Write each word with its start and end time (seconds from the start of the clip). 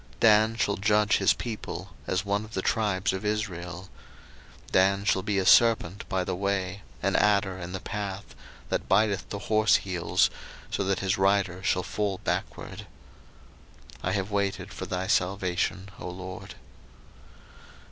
01:049:016 0.13 0.19
Dan 0.21 0.55
shall 0.55 0.75
judge 0.77 1.17
his 1.17 1.33
people, 1.35 1.89
as 2.07 2.25
one 2.25 2.43
of 2.43 2.53
the 2.55 2.63
tribes 2.63 3.13
of 3.13 3.23
Israel. 3.23 3.87
01:049:017 4.71 4.71
Dan 4.71 5.03
shall 5.05 5.21
be 5.21 5.37
a 5.37 5.45
serpent 5.45 6.09
by 6.09 6.23
the 6.23 6.35
way, 6.35 6.81
an 7.03 7.15
adder 7.15 7.55
in 7.59 7.71
the 7.73 7.79
path, 7.79 8.33
that 8.69 8.89
biteth 8.89 9.29
the 9.29 9.37
horse 9.37 9.75
heels, 9.75 10.31
so 10.71 10.83
that 10.83 11.01
his 11.01 11.19
rider 11.19 11.61
shall 11.61 11.83
fall 11.83 12.17
backward. 12.23 12.87
01:049:018 13.97 13.97
I 14.05 14.11
have 14.13 14.31
waited 14.31 14.73
for 14.73 14.87
thy 14.87 15.05
salvation, 15.05 15.89
O 15.99 16.09
LORD. 16.09 16.55